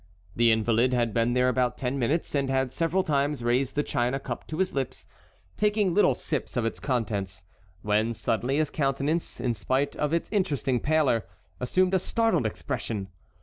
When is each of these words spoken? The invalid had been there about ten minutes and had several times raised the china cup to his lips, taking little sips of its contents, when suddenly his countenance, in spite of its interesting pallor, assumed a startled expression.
The 0.35 0.51
invalid 0.51 0.93
had 0.93 1.13
been 1.13 1.33
there 1.33 1.47
about 1.47 1.77
ten 1.77 1.99
minutes 1.99 2.33
and 2.33 2.49
had 2.49 2.73
several 2.73 3.03
times 3.03 3.43
raised 3.43 3.75
the 3.75 3.83
china 3.83 4.19
cup 4.19 4.47
to 4.47 4.57
his 4.57 4.73
lips, 4.73 5.05
taking 5.57 5.93
little 5.93 6.15
sips 6.15 6.57
of 6.57 6.65
its 6.65 6.79
contents, 6.79 7.43
when 7.83 8.15
suddenly 8.15 8.57
his 8.57 8.71
countenance, 8.71 9.39
in 9.39 9.53
spite 9.53 9.95
of 9.97 10.11
its 10.11 10.27
interesting 10.31 10.79
pallor, 10.79 11.27
assumed 11.59 11.93
a 11.93 11.99
startled 11.99 12.47
expression. 12.47 13.09